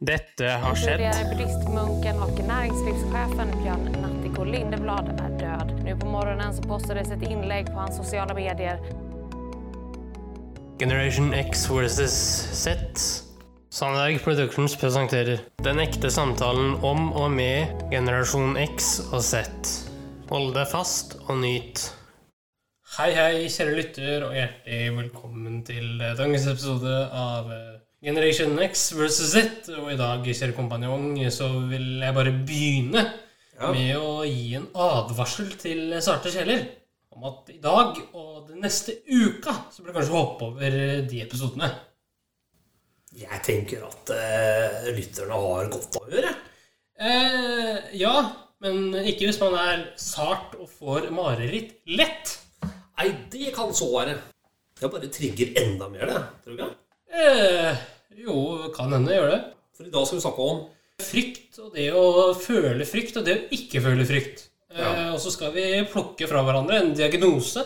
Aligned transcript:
Dette 0.00 0.48
har 0.62 0.78
skjedd. 0.80 1.02
Buddhistmunken 1.28 2.22
og 2.24 2.38
næringslivssjefen 2.48 3.50
Bjørn 3.60 3.82
Nattiko 4.00 4.46
Lindeblad 4.48 5.10
er 5.12 5.34
død. 5.36 5.74
Nå 5.84 5.96
på 6.00 6.06
morgenen 6.08 6.54
så 6.56 6.62
postades 6.64 7.10
et 7.12 7.26
innlegg 7.28 7.68
på 7.68 7.82
hans 7.82 7.98
sosiale 8.00 8.32
medier 8.32 8.80
Generation 10.80 11.34
X 11.36 11.66
versus 11.68 12.16
Z. 12.56 12.72
Sandberg 13.68 14.22
Productions 14.24 14.78
presenterer 14.80 15.42
Den 15.60 15.82
ekte 15.84 16.08
samtalen 16.08 16.78
om 16.80 17.12
og 17.12 17.28
med 17.36 17.68
generasjon 17.92 18.56
X 18.56 19.02
og 19.10 19.20
Z. 19.20 19.44
Hold 20.32 20.54
deg 20.56 20.64
fast 20.72 21.18
og 21.26 21.42
nyt. 21.42 21.84
Hei, 22.96 23.10
hei, 23.12 23.44
kjære 23.52 23.76
lytter, 23.76 24.24
og 24.30 24.32
hjertelig 24.32 24.96
velkommen 24.96 25.60
til 25.68 26.00
dagens 26.00 26.48
episode 26.48 26.96
av 27.12 27.52
eh, 27.52 27.79
Generation 28.00 28.56
X 28.64 28.92
versus 28.96 29.34
Z. 29.34 29.68
Og 29.76 29.90
i 29.92 29.98
dag, 30.00 30.24
kjære 30.24 30.56
kompanjong, 30.56 31.18
så 31.34 31.50
vil 31.68 32.00
jeg 32.00 32.16
bare 32.16 32.32
begynne 32.32 33.04
med 33.60 33.96
å 34.00 34.22
gi 34.24 34.54
en 34.56 34.70
advarsel 34.72 35.50
til 35.60 35.92
sarte 36.00 36.32
sjeler 36.32 36.62
om 37.12 37.26
at 37.28 37.50
i 37.52 37.58
dag 37.60 37.98
og 38.16 38.46
den 38.48 38.62
neste 38.64 38.94
uka 39.04 39.52
så 39.68 39.82
blir 39.82 39.90
det 39.90 39.98
kanskje 39.98 40.14
hoppe 40.16 40.46
over 40.48 40.76
de 41.10 41.20
episodene. 41.20 41.68
Jeg 43.20 43.40
tenker 43.44 43.82
at 43.88 44.12
eh, 44.14 44.90
lytterne 44.94 45.36
har 45.42 45.68
godt 45.72 45.98
av 45.98 46.06
å 46.06 46.12
gjøre. 46.14 46.30
Eh, 47.00 47.90
ja, 47.98 48.14
men 48.62 48.94
ikke 49.02 49.26
hvis 49.26 49.40
man 49.42 49.56
er 49.58 49.82
sart 50.00 50.54
og 50.56 50.70
får 50.70 51.10
mareritt 51.12 51.80
lett. 51.90 52.36
Nei, 53.00 53.10
det 53.32 53.50
kan 53.56 53.74
så 53.76 53.90
være. 53.96 54.14
Det 54.80 54.88
bare 54.94 55.10
trigger 55.12 55.52
enda 55.60 55.90
mer, 55.92 56.06
det. 56.08 56.22
Tror 56.44 56.54
du 56.54 56.62
ikke? 56.62 56.70
Eh, 57.10 57.80
jo, 58.16 58.70
kan 58.74 58.92
hende 58.92 59.14
gjøre 59.14 59.30
det. 59.36 59.40
For 59.76 59.86
i 59.88 59.90
dag 59.94 60.06
skal 60.06 60.18
vi 60.18 60.24
snakke 60.26 60.46
om 60.52 60.60
Frykt 61.00 61.56
og 61.64 61.70
det 61.72 61.86
å 61.96 62.34
føle 62.36 62.84
frykt 62.84 63.16
og 63.16 63.24
det 63.24 63.32
å 63.38 63.44
ikke 63.56 63.80
føle 63.80 64.04
frykt. 64.04 64.42
Eh, 64.70 64.78
Ja. 64.78 65.12
og 65.14 65.20
så 65.22 65.30
skal 65.32 65.52
vi 65.54 65.64
plukke 65.88 66.28
fra 66.28 66.42
hverandre 66.44 66.76
en 66.82 66.92
diagnose. 66.94 67.64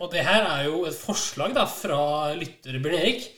Og 0.00 0.10
det 0.10 0.24
her 0.26 0.42
er 0.42 0.64
jo 0.66 0.84
et 0.88 0.94
forslag 0.98 1.54
da 1.54 1.66
fra 1.70 2.34
lytter 2.34 2.80
Bjørn 2.82 2.98
Erik. 2.98 3.28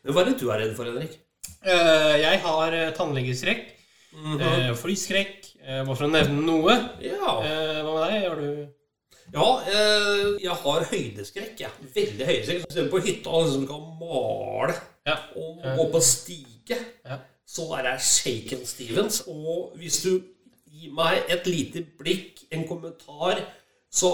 Men 0.00 0.12
hva 0.16 0.20
er 0.24 0.28
det 0.30 0.40
du 0.40 0.46
er 0.50 0.58
redd 0.64 0.74
for, 0.78 0.84
Henrik? 0.88 1.12
Eh, 1.60 2.14
Jeg 2.22 2.36
har 2.40 2.68
eh, 2.72 2.92
tannlegeskrekk, 2.96 3.64
eh, 4.40 4.70
flyskrekk, 4.80 5.36
eh, 5.60 5.82
bare 5.84 5.96
for 5.98 6.06
å 6.08 6.14
nevne 6.14 6.40
noe. 6.46 6.74
Ja, 7.04 7.34
Hva 7.36 7.92
med 7.92 8.02
deg? 8.06 8.16
Har 8.24 8.36
du 8.40 8.48
ja 9.34 9.46
eh, 9.70 10.24
jeg 10.42 10.56
har 10.64 10.86
høydeskrekk. 10.90 11.60
Ja. 11.62 11.70
Veldig 11.94 12.26
høydeskrekk. 12.26 12.76
Er 12.84 12.88
på 12.92 13.02
hytta 13.04 13.30
og 13.36 13.46
liksom 13.48 13.66
kan 13.70 13.86
male 14.00 14.74
Ja. 15.06 15.16
og 15.36 15.62
gå 15.64 15.86
på 15.92 16.00
stige, 16.04 16.78
Ja. 17.06 17.18
så 17.46 17.68
er 17.78 17.88
jeg 17.92 18.00
shaken 18.06 18.66
Stevens. 18.66 19.22
Og 19.26 19.72
hvis 19.80 20.02
du 20.04 20.20
gir 20.70 20.92
meg 20.94 21.24
et 21.28 21.46
lite 21.46 21.82
blikk, 21.98 22.44
en 22.52 22.66
kommentar, 22.68 23.40
så 23.90 24.10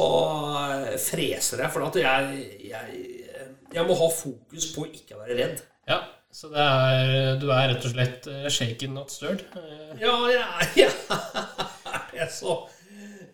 eh, 0.92 0.98
freser 0.98 1.60
jeg. 1.64 1.70
For 1.72 1.84
at 1.86 1.96
jeg, 2.00 2.44
jeg, 2.70 3.00
jeg 3.74 3.86
må 3.88 3.94
ha 3.98 4.08
fokus 4.12 4.70
på 4.74 4.86
å 4.86 4.92
ikke 4.92 5.18
være 5.20 5.36
redd. 5.42 5.64
Ja. 5.88 6.00
Så 6.36 6.50
det 6.52 6.60
er, 6.60 7.38
du 7.40 7.46
er 7.48 7.70
rett 7.70 7.84
og 7.88 7.92
slett 7.94 8.26
eh, 8.28 8.48
shaken, 8.52 8.92
not 8.98 9.12
stirred. 9.12 9.44
Ja, 10.00 10.16
jeg, 10.28 10.90
er 12.12 12.28
så, 12.40 12.58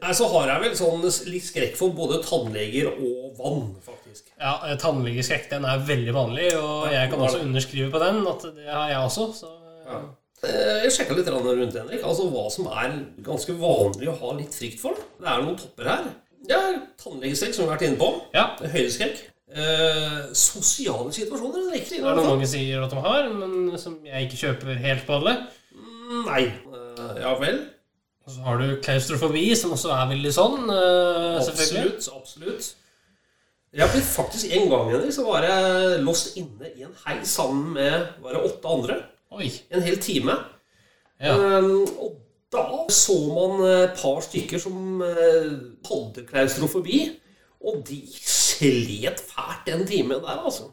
nei, 0.02 0.12
så 0.18 0.28
har 0.32 0.50
jeg 0.50 0.62
vel 0.64 0.74
sånn 0.78 1.04
litt 1.30 1.46
skrekk 1.46 1.76
for 1.78 1.94
både 1.96 2.20
tannleger 2.26 2.90
og 2.92 3.38
vann, 3.38 3.62
faktisk. 3.84 4.32
Ja, 4.36 4.56
eh, 4.66 4.76
Tannlegeskrekk 4.80 5.48
den 5.52 5.66
er 5.68 5.84
veldig 5.88 6.14
vanlig, 6.16 6.48
og 6.58 6.90
jeg 6.92 7.12
kan 7.12 7.22
også 7.22 7.44
underskrive 7.46 7.92
på 7.94 8.02
den. 8.02 8.20
At 8.28 8.44
det 8.56 8.68
har 8.68 8.90
jeg 8.90 9.00
også. 9.06 9.28
Så 9.38 9.52
ja. 9.86 10.02
Jeg 10.42 10.90
sjekka 10.90 11.14
litt 11.14 11.28
rundt, 11.30 11.76
Henrik. 11.78 12.02
Altså 12.02 12.26
hva 12.32 12.48
som 12.50 12.66
er 12.66 12.96
ganske 13.22 13.54
vanlig 13.60 14.10
å 14.10 14.16
ha 14.18 14.32
litt 14.40 14.54
frykt 14.56 14.80
for. 14.82 14.98
Det 15.20 15.28
er 15.30 15.44
noen 15.44 15.58
topper 15.60 15.92
her. 15.92 16.08
Ja, 16.50 16.62
Tannlegeskrekk, 16.98 17.54
som 17.54 17.64
vi 17.64 17.70
har 17.70 17.76
vært 17.76 17.86
inne 17.86 18.00
på. 18.00 18.10
ja. 18.34 18.48
Høydeskrekk. 18.58 19.28
Eh, 19.52 20.32
sosiale 20.32 21.12
situasjoner. 21.12 21.66
Henrik. 21.68 21.88
Det 21.90 21.98
er 22.00 22.16
noe 22.16 22.24
mange 22.24 22.48
sier 22.48 22.82
at 22.82 22.90
de 22.90 23.02
har, 23.04 23.28
men 23.36 23.78
som 23.78 23.98
jeg 24.06 24.26
ikke 24.26 24.40
kjøper 24.46 24.80
helt 24.80 25.04
på 25.06 25.18
alle. 25.18 25.34
Mm, 25.76 26.22
Nei. 26.26 26.42
Eh, 26.48 27.18
ja 27.20 27.34
vel. 27.40 27.60
Og 28.22 28.30
så 28.30 28.44
har 28.46 28.60
du 28.60 28.76
klaustrofobi, 28.84 29.48
som 29.58 29.74
også 29.74 29.90
er 29.96 30.08
veldig 30.12 30.32
sånn. 30.34 30.70
eh. 30.70 31.40
Absolutt. 31.42 32.08
absolutt. 32.16 32.68
Jeg 33.72 33.88
ble 33.88 34.02
faktisk 34.04 34.52
En 34.52 34.68
gang 34.68 34.90
Henrik, 34.92 35.14
så 35.16 35.24
var 35.24 35.46
jeg 35.48 36.02
låst 36.04 36.36
inne 36.36 36.68
i 36.76 36.84
en 36.84 36.92
heis 37.06 37.28
sammen 37.38 37.72
med 37.72 38.10
var 38.20 38.36
det 38.36 38.42
åtte 38.44 38.68
andre. 38.68 38.98
Oi. 39.32 39.48
En 39.72 39.82
hel 39.82 39.96
time. 39.98 40.36
Ja. 41.22 41.34
Um, 41.34 41.86
og 41.98 42.18
da 42.52 42.66
så 42.92 43.16
man 43.32 43.62
et 43.64 43.96
par 43.96 44.20
stykker 44.20 44.60
som 44.60 45.00
eh, 45.00 45.48
hadde 45.88 46.26
klaustrofobi. 46.28 47.00
Og 47.64 47.80
de 47.88 48.02
slet 48.20 49.22
fælt 49.22 49.66
den 49.66 49.86
timen 49.86 50.20
der, 50.20 50.42
altså. 50.44 50.68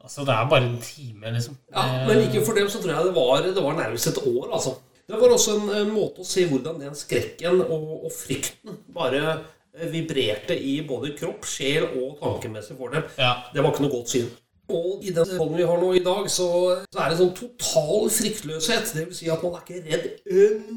Altså, 0.00 0.20
det 0.20 0.32
er 0.36 0.48
bare 0.48 0.64
en 0.64 0.78
time, 0.84 1.32
liksom. 1.34 1.56
Ja, 1.74 2.06
Men 2.06 2.22
like 2.22 2.44
for 2.46 2.54
dem 2.56 2.68
så 2.68 2.80
tror 2.80 2.92
jeg 2.92 3.06
det 3.06 3.14
var, 3.16 3.42
det 3.42 3.64
var 3.64 3.76
nærmest 3.76 4.06
et 4.06 4.22
år, 4.26 4.52
altså. 4.52 4.76
Det 5.10 5.18
var 5.18 5.32
også 5.34 5.56
en, 5.58 5.70
en 5.74 5.90
måte 5.90 6.22
å 6.22 6.28
se 6.28 6.44
hvordan 6.46 6.78
den 6.82 6.94
skrekken 6.98 7.64
og, 7.64 7.88
og 8.06 8.12
frykten 8.14 8.78
bare 8.94 9.22
eh, 9.32 9.88
vibrerte 9.90 10.54
i 10.54 10.76
både 10.86 11.16
kropp, 11.18 11.48
sjel 11.50 11.88
og 11.88 12.20
tankemessig 12.20 12.76
for 12.78 12.94
dem. 12.94 13.08
Ja. 13.18 13.32
Det 13.50 13.64
var 13.64 13.74
ikke 13.74 13.86
noe 13.88 13.94
godt 13.96 14.14
syn. 14.14 14.30
Og 14.70 15.02
i 15.02 15.10
den 15.10 15.32
rollen 15.34 15.58
vi 15.58 15.66
har 15.66 15.82
nå 15.82 15.90
i 15.98 16.04
dag, 16.04 16.30
så, 16.30 16.48
så 16.86 17.02
er 17.02 17.10
det 17.10 17.18
sånn 17.18 17.34
total 17.34 18.10
fryktløshet. 18.14 18.92
Det 18.94 19.08
vil 19.08 19.18
si 19.18 19.30
at 19.34 19.42
man 19.42 19.58
er 19.58 19.64
ikke 19.64 19.82
redd 19.88 20.06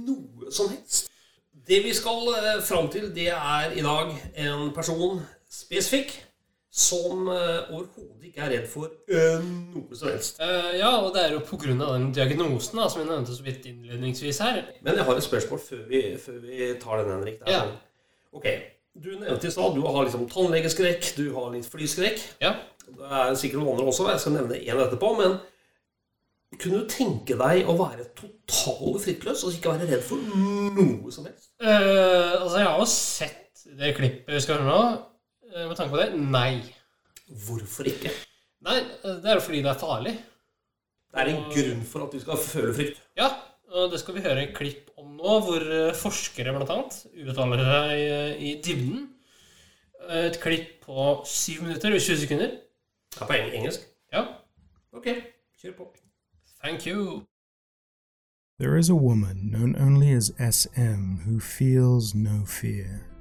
noe 0.07 0.49
som 0.49 0.71
helst. 0.73 1.11
Det 1.63 1.79
vi 1.85 1.93
skal 1.95 2.25
eh, 2.33 2.61
fram 2.65 2.89
til, 2.91 3.11
det 3.13 3.29
er 3.37 3.77
i 3.77 3.85
dag 3.85 4.09
en 4.47 4.71
person 4.75 5.21
spesifikk 5.53 6.17
som 6.73 7.27
eh, 7.29 7.69
overhodet 7.69 8.31
ikke 8.31 8.41
er 8.41 8.49
redd 8.55 8.63
for 8.65 8.89
øh, 8.89 9.43
noe 9.75 9.97
som 9.97 10.09
helst. 10.09 10.39
Uh, 10.41 10.71
ja, 10.73 10.89
og 10.97 11.11
det 11.13 11.21
er 11.21 11.35
jo 11.35 11.41
av 11.43 11.91
den 11.93 12.07
diagnosen 12.15 12.81
da, 12.81 12.87
som 12.89 13.03
jeg 13.03 13.09
nevnte 13.11 13.35
så 13.37 13.45
vidt 13.45 13.67
innledningsvis 13.69 14.39
her. 14.41 14.57
Men 14.81 14.97
jeg 14.97 15.05
har 15.05 15.19
et 15.19 15.27
spørsmål 15.27 15.61
før 15.61 15.83
vi, 15.91 16.01
før 16.23 16.39
vi 16.41 16.71
tar 16.81 17.03
den, 17.03 17.11
Henrik. 17.13 17.37
Ja. 17.45 17.61
sånn, 17.61 17.77
ok, 18.39 18.49
Du 18.93 19.11
nevnte 19.19 19.49
i 19.49 19.53
stad 19.53 19.77
du 19.77 19.85
har 19.85 20.01
liksom 20.01 20.25
tannlegeskrekk, 20.33 21.13
du 21.17 21.27
har 21.37 21.53
litt 21.53 21.69
flyskrekk. 21.69 22.25
Ja. 22.41 22.55
Det 22.89 23.13
er 23.21 23.37
sikkert 23.37 23.61
noen 23.61 23.75
andre 23.75 23.93
også. 23.93 24.09
Jeg 24.09 24.25
skal 24.25 24.37
nevne 24.39 24.57
én 24.57 24.83
etterpå. 24.87 25.13
Men 25.21 25.37
kunne 26.57 26.81
du 26.81 26.89
tenke 26.89 27.37
deg 27.37 27.69
å 27.69 27.77
være 27.77 28.09
totalt 28.17 29.01
fryktløs 29.05 29.45
og 29.45 29.53
ikke 29.53 29.77
være 29.77 29.93
redd 29.93 30.05
for 30.09 30.25
noe 30.25 31.13
som 31.13 31.29
helst? 31.29 31.53
Uh, 31.61 32.41
altså, 32.41 32.57
jeg 32.57 32.69
har 32.71 32.77
jo 32.81 32.93
sett 32.97 33.65
det 33.77 33.97
klippet 33.97 34.33
vi 34.33 34.41
skal 34.41 34.63
høre 34.63 34.71
nå. 34.73 34.83
Eh, 35.53 35.67
med 35.69 35.77
tanke 35.77 35.93
på 35.93 35.99
det, 36.01 36.09
nei. 36.17 36.61
Hvorfor 37.45 37.87
ikke? 37.89 38.11
Nei, 38.65 38.79
eh, 38.81 39.17
det 39.21 39.29
er 39.31 39.37
jo 39.39 39.45
fordi 39.45 39.61
det 39.61 39.71
er 39.73 39.79
farlig. 39.81 40.13
Det 41.13 41.21
er 41.21 41.29
en 41.29 41.43
grunn 41.53 41.83
for 41.85 42.05
at 42.07 42.13
du 42.15 42.19
skal 42.23 42.39
føle 42.41 42.73
frykt. 42.73 43.01
Ja, 43.19 43.27
og 43.73 43.91
det 43.91 43.99
skal 44.01 44.15
vi 44.15 44.23
høre 44.25 44.47
en 44.47 44.55
klipp 44.55 44.89
om 44.97 45.11
nå, 45.17 45.39
hvor 45.45 45.61
eh, 45.61 45.93
forskere 45.97 46.53
annet 46.55 46.97
uttaler 47.27 47.65
seg 47.67 48.41
i 48.41 48.55
dybden. 48.65 49.09
Et 50.09 50.39
klipp 50.41 50.81
på 50.83 51.23
7 51.25 51.61
minutter 51.63 51.93
og 51.95 52.01
20 52.01 52.17
sekunder. 52.25 52.57
Ja, 53.19 53.25
på 53.29 53.33
engelsk? 53.37 53.85
Ja, 54.11 54.25
Ok, 54.93 55.07
kjør 55.61 55.77
på. 55.77 55.87
thank 56.61 56.85
you. 56.87 57.23
There 58.59 58.77
is 58.77 58.89
a 58.89 58.95
woman 58.95 59.49
known 59.51 59.75
only 59.75 60.13
as 60.13 60.31
SM 60.39 61.21
who 61.25 61.39
feels 61.39 62.13
no 62.13 62.45
fear. 62.45 63.12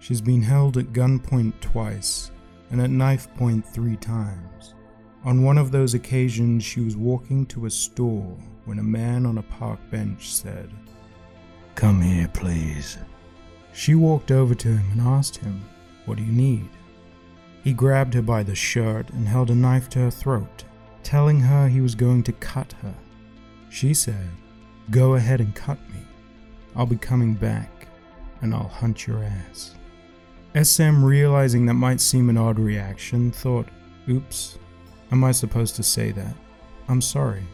She's 0.00 0.20
been 0.22 0.42
held 0.42 0.78
at 0.78 0.92
gunpoint 0.92 1.60
twice 1.60 2.30
and 2.70 2.80
at 2.80 2.90
knife 2.90 3.32
point 3.34 3.66
three 3.66 3.96
times. 3.96 4.74
On 5.24 5.42
one 5.42 5.58
of 5.58 5.70
those 5.70 5.92
occasions, 5.92 6.64
she 6.64 6.80
was 6.80 6.96
walking 6.96 7.44
to 7.46 7.66
a 7.66 7.70
store 7.70 8.36
when 8.64 8.78
a 8.78 8.82
man 8.82 9.26
on 9.26 9.36
a 9.36 9.42
park 9.42 9.78
bench 9.90 10.32
said, 10.34 10.70
Come 11.74 12.00
here, 12.00 12.28
please. 12.28 12.96
She 13.74 13.94
walked 13.94 14.30
over 14.30 14.54
to 14.54 14.68
him 14.68 14.90
and 14.92 15.00
asked 15.02 15.36
him, 15.36 15.62
What 16.06 16.16
do 16.16 16.24
you 16.24 16.32
need? 16.32 16.68
He 17.62 17.74
grabbed 17.74 18.14
her 18.14 18.22
by 18.22 18.42
the 18.42 18.54
shirt 18.54 19.10
and 19.10 19.28
held 19.28 19.50
a 19.50 19.54
knife 19.54 19.90
to 19.90 19.98
her 19.98 20.10
throat, 20.10 20.64
telling 21.02 21.40
her 21.40 21.68
he 21.68 21.82
was 21.82 21.94
going 21.94 22.22
to 22.22 22.32
cut 22.32 22.72
her. 22.80 22.94
She 23.68 23.92
said, 23.92 24.30
Go 24.90 25.14
ahead 25.14 25.40
and 25.40 25.54
cut 25.54 25.78
me. 25.90 26.00
I'll 26.74 26.86
be 26.86 26.96
coming 26.96 27.34
back, 27.34 27.86
and 28.40 28.54
I'll 28.54 28.68
hunt 28.68 29.06
your 29.06 29.22
ass. 29.22 29.74
SM, 30.54 31.04
realizing 31.04 31.66
that 31.66 31.74
might 31.74 32.00
seem 32.00 32.28
an 32.28 32.36
odd 32.36 32.58
reaction, 32.58 33.30
thought, 33.30 33.68
Oops, 34.08 34.58
am 35.12 35.22
I 35.22 35.30
supposed 35.30 35.76
to 35.76 35.82
say 35.82 36.10
that? 36.12 36.34
I'm 36.88 37.00
sorry. 37.00 37.44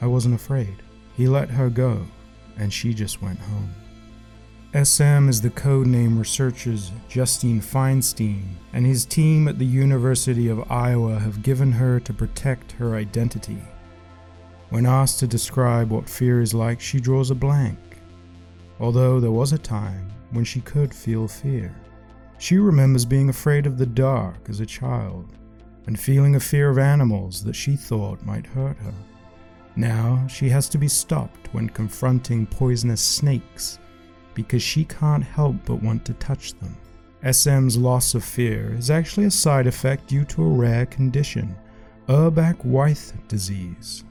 I 0.00 0.06
wasn't 0.06 0.34
afraid. 0.34 0.82
He 1.14 1.28
let 1.28 1.50
her 1.50 1.68
go, 1.68 2.06
and 2.56 2.72
she 2.72 2.94
just 2.94 3.20
went 3.20 3.38
home. 3.38 3.74
SM 4.72 5.28
is 5.28 5.40
the 5.40 5.50
code 5.50 5.86
name 5.86 6.18
researchers 6.18 6.92
Justine 7.08 7.60
Feinstein 7.60 8.44
and 8.72 8.86
his 8.86 9.04
team 9.04 9.48
at 9.48 9.58
the 9.58 9.64
University 9.64 10.48
of 10.48 10.70
Iowa 10.70 11.18
have 11.18 11.42
given 11.42 11.72
her 11.72 11.98
to 12.00 12.12
protect 12.12 12.72
her 12.72 12.94
identity. 12.94 13.62
When 14.70 14.86
asked 14.86 15.20
to 15.20 15.26
describe 15.26 15.90
what 15.90 16.08
fear 16.08 16.42
is 16.42 16.52
like, 16.52 16.80
she 16.80 17.00
draws 17.00 17.30
a 17.30 17.34
blank, 17.34 17.78
although 18.78 19.20
there 19.20 19.30
was 19.30 19.52
a 19.52 19.58
time 19.58 20.10
when 20.30 20.44
she 20.44 20.60
could 20.60 20.94
feel 20.94 21.26
fear. 21.26 21.74
She 22.38 22.56
remembers 22.56 23.04
being 23.04 23.28
afraid 23.28 23.66
of 23.66 23.78
the 23.78 23.86
dark 23.86 24.48
as 24.48 24.60
a 24.60 24.66
child 24.66 25.26
and 25.86 25.98
feeling 25.98 26.36
a 26.36 26.40
fear 26.40 26.70
of 26.70 26.78
animals 26.78 27.42
that 27.44 27.56
she 27.56 27.74
thought 27.74 28.24
might 28.24 28.46
hurt 28.46 28.76
her. 28.78 28.94
Now 29.74 30.26
she 30.28 30.48
has 30.48 30.68
to 30.70 30.78
be 30.78 30.88
stopped 30.88 31.52
when 31.52 31.68
confronting 31.68 32.46
poisonous 32.46 33.00
snakes 33.00 33.78
because 34.34 34.62
she 34.62 34.84
can't 34.84 35.24
help 35.24 35.56
but 35.64 35.82
want 35.82 36.04
to 36.04 36.14
touch 36.14 36.54
them. 36.54 36.76
SM's 37.24 37.76
loss 37.76 38.14
of 38.14 38.22
fear 38.22 38.74
is 38.74 38.90
actually 38.90 39.26
a 39.26 39.30
side 39.30 39.66
effect 39.66 40.06
due 40.06 40.24
to 40.26 40.44
a 40.44 40.48
rare 40.48 40.86
condition, 40.86 41.56
Urbach-Wiethe 42.08 43.26
disease, 43.26 44.04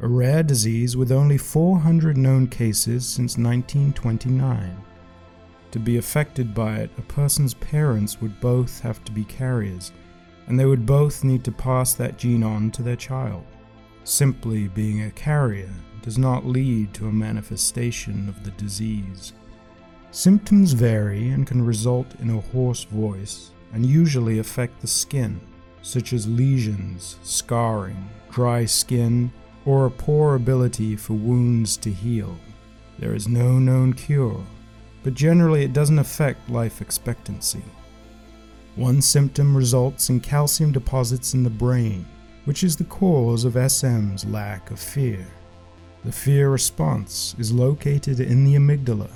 a 0.00 0.06
rare 0.06 0.44
disease 0.44 0.96
with 0.96 1.10
only 1.10 1.36
400 1.36 2.16
known 2.16 2.46
cases 2.46 3.04
since 3.04 3.36
1929. 3.36 4.76
To 5.72 5.78
be 5.78 5.96
affected 5.96 6.54
by 6.54 6.76
it, 6.76 6.90
a 6.98 7.02
person's 7.02 7.54
parents 7.54 8.20
would 8.20 8.38
both 8.40 8.80
have 8.80 9.02
to 9.04 9.12
be 9.12 9.24
carriers, 9.24 9.90
and 10.46 10.60
they 10.60 10.66
would 10.66 10.84
both 10.84 11.24
need 11.24 11.44
to 11.44 11.52
pass 11.52 11.94
that 11.94 12.18
gene 12.18 12.42
on 12.42 12.70
to 12.72 12.82
their 12.82 12.96
child. 12.96 13.44
Simply 14.04 14.68
being 14.68 15.02
a 15.02 15.10
carrier 15.10 15.70
does 16.02 16.18
not 16.18 16.44
lead 16.44 16.92
to 16.94 17.08
a 17.08 17.12
manifestation 17.12 18.28
of 18.28 18.44
the 18.44 18.50
disease. 18.52 19.32
Symptoms 20.10 20.72
vary 20.72 21.30
and 21.30 21.46
can 21.46 21.64
result 21.64 22.20
in 22.20 22.28
a 22.28 22.40
hoarse 22.40 22.84
voice 22.84 23.52
and 23.72 23.86
usually 23.86 24.40
affect 24.40 24.78
the 24.80 24.86
skin, 24.86 25.40
such 25.80 26.12
as 26.12 26.28
lesions, 26.28 27.16
scarring, 27.22 28.10
dry 28.30 28.66
skin, 28.66 29.32
or 29.64 29.86
a 29.86 29.90
poor 29.90 30.34
ability 30.34 30.96
for 30.96 31.14
wounds 31.14 31.78
to 31.78 31.90
heal. 31.90 32.36
There 32.98 33.14
is 33.14 33.26
no 33.26 33.58
known 33.58 33.94
cure, 33.94 34.44
but 35.02 35.14
generally 35.14 35.64
it 35.64 35.72
doesn't 35.72 35.98
affect 35.98 36.50
life 36.50 36.80
expectancy. 36.80 37.62
One 38.76 39.02
symptom 39.02 39.56
results 39.56 40.08
in 40.08 40.20
calcium 40.20 40.72
deposits 40.72 41.34
in 41.34 41.42
the 41.42 41.50
brain, 41.50 42.06
which 42.44 42.64
is 42.64 42.76
the 42.76 42.84
cause 42.84 43.44
of 43.44 43.56
SM's 43.56 44.24
lack 44.24 44.70
of 44.70 44.80
fear. 44.80 45.26
The 46.04 46.12
fear 46.12 46.50
response 46.50 47.36
is 47.38 47.52
located 47.52 48.18
in 48.18 48.44
the 48.44 48.54
amygdala, 48.54 49.10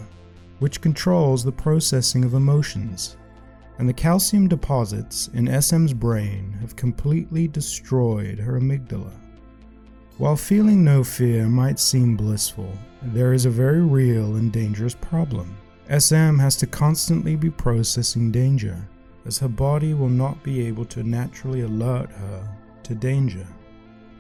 which 0.58 0.80
controls 0.80 1.42
the 1.42 1.52
processing 1.52 2.24
of 2.24 2.34
emotions, 2.34 3.16
and 3.78 3.88
the 3.88 3.92
calcium 3.92 4.48
deposits 4.48 5.28
in 5.34 5.48
SM's 5.62 5.92
brain 5.92 6.56
have 6.60 6.76
completely 6.76 7.48
destroyed 7.48 8.38
her 8.38 8.60
amygdala. 8.60 9.12
While 10.18 10.36
feeling 10.36 10.82
no 10.82 11.04
fear 11.04 11.46
might 11.46 11.78
seem 11.78 12.16
blissful, 12.16 12.72
there 13.02 13.34
is 13.34 13.44
a 13.44 13.50
very 13.50 13.82
real 13.82 14.36
and 14.36 14.50
dangerous 14.52 14.94
problem. 14.94 15.56
SM 15.88 16.38
has 16.38 16.56
to 16.56 16.66
constantly 16.66 17.36
be 17.36 17.50
processing 17.50 18.30
danger, 18.30 18.76
as 19.24 19.38
her 19.38 19.48
body 19.48 19.94
will 19.94 20.08
not 20.08 20.42
be 20.42 20.66
able 20.66 20.84
to 20.86 21.02
naturally 21.02 21.62
alert 21.62 22.10
her 22.10 22.48
to 22.82 22.94
danger. 22.94 23.46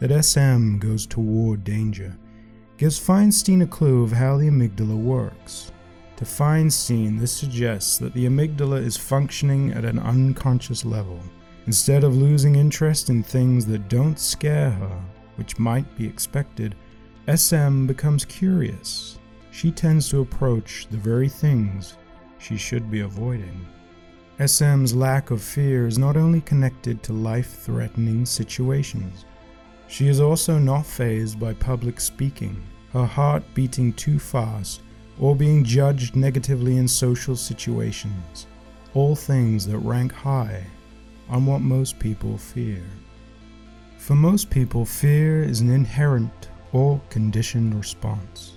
That 0.00 0.24
SM 0.24 0.78
goes 0.78 1.06
toward 1.06 1.64
danger 1.64 2.16
gives 2.76 3.00
Feinstein 3.00 3.62
a 3.62 3.66
clue 3.66 4.02
of 4.02 4.12
how 4.12 4.36
the 4.36 4.48
amygdala 4.48 4.96
works. 4.96 5.72
To 6.16 6.24
Feinstein, 6.24 7.18
this 7.18 7.32
suggests 7.32 7.98
that 7.98 8.12
the 8.14 8.26
amygdala 8.26 8.82
is 8.82 8.96
functioning 8.96 9.72
at 9.72 9.84
an 9.84 9.98
unconscious 9.98 10.84
level. 10.84 11.20
Instead 11.66 12.04
of 12.04 12.16
losing 12.16 12.56
interest 12.56 13.10
in 13.10 13.22
things 13.22 13.66
that 13.66 13.88
don't 13.88 14.18
scare 14.18 14.70
her, 14.70 15.00
which 15.36 15.58
might 15.58 15.96
be 15.96 16.06
expected, 16.06 16.74
SM 17.34 17.86
becomes 17.86 18.24
curious. 18.24 19.18
She 19.56 19.70
tends 19.70 20.10
to 20.10 20.20
approach 20.20 20.86
the 20.90 20.98
very 20.98 21.30
things 21.30 21.96
she 22.38 22.58
should 22.58 22.90
be 22.90 23.00
avoiding. 23.00 23.66
SM's 24.38 24.94
lack 24.94 25.30
of 25.30 25.40
fear 25.40 25.86
is 25.86 25.96
not 25.96 26.14
only 26.14 26.42
connected 26.42 27.02
to 27.02 27.14
life 27.14 27.60
threatening 27.60 28.26
situations, 28.26 29.24
she 29.88 30.08
is 30.08 30.20
also 30.20 30.58
not 30.58 30.84
phased 30.84 31.40
by 31.40 31.54
public 31.54 32.00
speaking, 32.00 32.62
her 32.92 33.06
heart 33.06 33.42
beating 33.54 33.94
too 33.94 34.18
fast, 34.18 34.82
or 35.18 35.34
being 35.34 35.64
judged 35.64 36.16
negatively 36.16 36.76
in 36.76 36.86
social 36.86 37.34
situations, 37.34 38.46
all 38.92 39.16
things 39.16 39.66
that 39.66 39.78
rank 39.78 40.12
high 40.12 40.62
on 41.30 41.46
what 41.46 41.62
most 41.62 41.98
people 41.98 42.36
fear. 42.36 42.82
For 43.96 44.16
most 44.16 44.50
people, 44.50 44.84
fear 44.84 45.42
is 45.42 45.62
an 45.62 45.70
inherent 45.70 46.50
or 46.72 47.00
conditioned 47.08 47.74
response. 47.74 48.55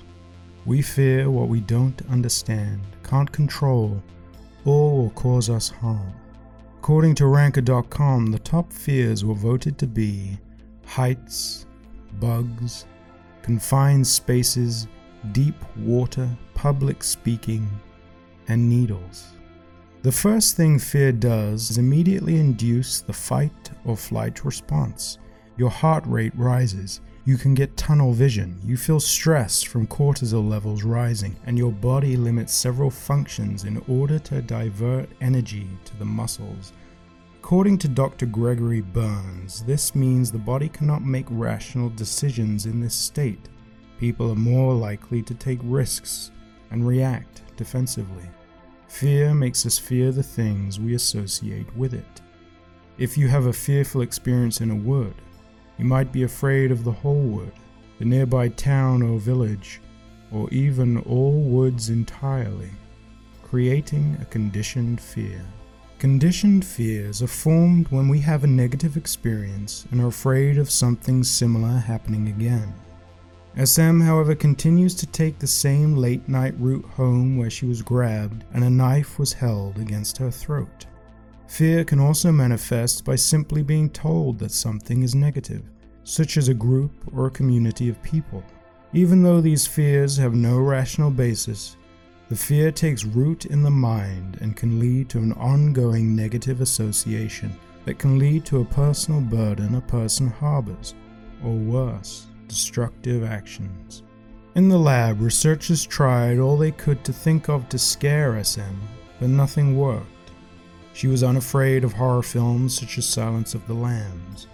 We 0.66 0.82
fear 0.82 1.30
what 1.30 1.48
we 1.48 1.62
don't 1.62 2.02
understand, 2.10 2.82
can't 3.04 3.32
control, 3.32 4.02
or 4.66 4.98
will 4.98 5.10
cause 5.12 5.50
us 5.50 5.70
harm. 5.70 6.14
According 6.78 7.16
to 7.16 7.28
Ranker.com, 7.28 8.28
the 8.28 8.40
top 8.40 8.72
fears 8.72 9.24
were 9.26 9.34
voted 9.36 9.78
to 9.78 9.88
be 9.88 10.38
heights, 10.86 11.66
bugs, 12.20 12.86
confined 13.42 14.06
spaces, 14.06 14.88
deep 15.32 15.56
water, 15.78 16.30
public 16.54 17.04
speaking, 17.04 17.70
and 18.48 18.70
needles. 18.70 19.34
The 20.02 20.12
first 20.12 20.56
thing 20.56 20.80
fear 20.80 21.12
does 21.12 21.72
is 21.72 21.78
immediately 21.78 22.40
induce 22.40 23.02
the 23.02 23.14
fight 23.14 23.72
or 23.86 23.98
flight 23.98 24.46
response. 24.46 25.18
Your 25.58 25.70
heart 25.70 26.06
rate 26.08 26.34
rises, 26.36 27.02
you 27.30 27.38
can 27.38 27.54
get 27.54 27.78
tunnel 27.78 28.12
vision, 28.12 28.60
you 28.66 28.76
feel 28.76 29.00
stress 29.00 29.62
from 29.62 29.86
cortisol 29.86 30.50
levels 30.50 30.82
rising, 30.82 31.36
and 31.46 31.60
your 31.60 31.72
body 31.72 32.18
limits 32.18 32.52
several 32.52 32.90
functions 32.90 33.66
in 33.66 33.78
order 33.88 34.18
to 34.18 34.42
divert 34.42 35.08
energy 35.22 35.68
to 35.86 35.96
the 35.98 36.06
muscles. 36.06 36.74
According 37.38 37.78
to 37.78 37.88
Dr. 37.88 38.26
Gregory 38.26 38.82
Burns, 38.82 39.62
this 39.62 39.94
means 39.94 40.32
the 40.32 40.40
body 40.40 40.70
cannot 40.70 41.04
make 41.06 41.28
rational 41.30 41.90
decisions 41.90 42.66
in 42.66 42.82
this 42.82 42.96
state 42.96 43.48
people 44.00 44.32
are 44.32 44.36
more 44.36 44.74
likely 44.74 45.22
to 45.22 45.36
take 45.36 45.60
risks 45.62 46.32
and 46.72 46.88
react 46.88 47.44
defensively. 47.58 48.28
Fear 48.88 49.36
makes 49.36 49.68
us 49.68 49.78
fear 49.78 50.12
the 50.12 50.24
things 50.24 50.80
we 50.80 50.96
associate 50.96 51.68
with 51.78 51.94
it. 51.94 52.22
If 52.98 53.20
you 53.20 53.28
have 53.28 53.46
a 53.46 53.54
fearful 53.54 54.02
experience 54.02 54.62
in 54.62 54.72
a 54.72 54.76
wood, 54.76 55.14
you 55.80 55.86
might 55.86 56.12
be 56.12 56.24
afraid 56.24 56.72
of 56.72 56.84
the 56.84 56.92
whole 56.92 57.22
wood, 57.22 57.54
the 57.98 58.06
nearby 58.06 58.50
town 58.50 59.02
or 59.02 59.18
village, 59.18 59.80
or 60.32 60.50
even 60.52 60.98
all 61.00 61.42
woods 61.42 61.90
entirely, 61.90 62.70
creating 63.44 64.18
a 64.22 64.26
conditioned 64.26 65.00
fear. 65.00 65.42
Conditioned 65.98 66.64
fears 66.66 67.24
are 67.24 67.28
formed 67.28 67.88
when 67.88 68.10
we 68.10 68.20
have 68.20 68.44
a 68.44 68.48
negative 68.48 68.98
experience 68.98 69.86
and 69.92 70.02
are 70.02 70.08
afraid 70.08 70.58
of 70.58 70.70
something 70.70 71.24
similar 71.24 71.78
happening 71.78 72.28
again. 72.28 72.74
SM, 73.64 74.02
however, 74.02 74.36
continues 74.36 74.94
to 74.96 75.08
take 75.08 75.40
the 75.40 75.48
same 75.48 75.96
late 75.96 76.28
night 76.30 76.54
route 76.58 76.86
home 76.86 77.38
where 77.38 77.50
she 77.50 77.66
was 77.66 77.82
grabbed 77.82 78.44
and 78.54 78.64
a 78.64 78.70
knife 78.70 79.18
was 79.18 79.34
held 79.34 79.78
against 79.80 80.18
her 80.18 80.32
throat. 80.32 80.86
Fear 81.50 81.84
can 81.84 82.00
also 82.00 82.32
manifest 82.32 83.04
by 83.04 83.16
simply 83.16 83.64
being 83.64 83.90
told 83.90 84.38
that 84.38 84.52
something 84.52 85.02
is 85.02 85.16
negative, 85.16 85.64
such 86.04 86.38
as 86.38 86.48
a 86.48 86.54
group 86.54 86.92
or 87.12 87.26
a 87.26 87.32
community 87.32 87.90
of 87.90 88.02
people. 88.04 88.44
Even 88.94 89.24
though 89.24 89.42
these 89.42 89.66
fears 89.66 90.16
have 90.16 90.36
no 90.36 90.60
rational 90.60 91.10
basis, 91.10 91.76
the 92.30 92.36
fear 92.36 92.72
takes 92.72 93.04
root 93.04 93.46
in 93.46 93.64
the 93.64 93.72
mind 93.72 94.38
and 94.42 94.56
can 94.56 94.80
lead 94.80 95.10
to 95.10 95.18
an 95.18 95.34
ongoing 95.34 96.16
negative 96.16 96.62
association 96.62 97.52
that 97.84 97.98
can 97.98 98.20
lead 98.20 98.46
to 98.46 98.62
a 98.62 98.66
personal 98.66 99.20
burden 99.20 99.74
a 99.74 99.82
person 99.82 100.28
harbors, 100.28 100.94
or 101.44 101.54
worse 101.54 102.28
destructive 102.48 103.24
actions. 103.24 104.04
In 104.54 104.70
the 104.70 104.78
lab, 104.78 105.20
researchers 105.20 105.84
tried 105.84 106.38
all 106.38 106.58
they 106.58 106.72
could 106.72 107.04
to 107.06 107.12
think 107.12 107.50
of 107.50 107.68
to 107.70 107.80
scare 107.80 108.42
SM, 108.44 108.76
but 109.20 109.30
nothing 109.30 109.76
worked. 109.76 110.19
She 110.94 111.08
was 111.08 111.24
unafraid 111.24 111.84
of 111.84 111.94
horror 111.94 112.24
films 112.24 112.78
such 112.78 112.98
as 112.98 113.08
Silence 113.08 113.54
of 113.54 113.66
the 113.68 113.74
Lambs. 113.74 114.48